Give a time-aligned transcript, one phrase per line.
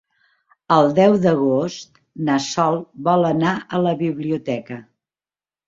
[0.77, 2.01] El deu d'agost
[2.31, 2.79] na Sol
[3.11, 4.83] vol anar a la biblioteca.